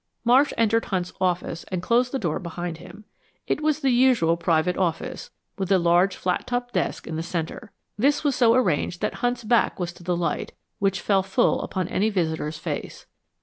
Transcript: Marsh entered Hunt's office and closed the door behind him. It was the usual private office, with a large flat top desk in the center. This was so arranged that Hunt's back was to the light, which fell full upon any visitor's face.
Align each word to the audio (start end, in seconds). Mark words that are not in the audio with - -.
Marsh 0.23 0.51
entered 0.57 0.85
Hunt's 0.85 1.13
office 1.21 1.63
and 1.65 1.79
closed 1.83 2.11
the 2.11 2.17
door 2.17 2.39
behind 2.39 2.77
him. 2.79 3.05
It 3.45 3.61
was 3.61 3.81
the 3.81 3.91
usual 3.91 4.35
private 4.35 4.75
office, 4.75 5.29
with 5.59 5.71
a 5.71 5.77
large 5.77 6.15
flat 6.15 6.47
top 6.47 6.71
desk 6.71 7.05
in 7.05 7.17
the 7.17 7.21
center. 7.21 7.71
This 7.99 8.23
was 8.23 8.35
so 8.35 8.55
arranged 8.55 9.01
that 9.01 9.17
Hunt's 9.21 9.43
back 9.43 9.79
was 9.79 9.93
to 9.93 10.03
the 10.03 10.17
light, 10.17 10.53
which 10.79 11.01
fell 11.01 11.21
full 11.21 11.61
upon 11.61 11.87
any 11.87 12.09
visitor's 12.09 12.57
face. 12.57 13.05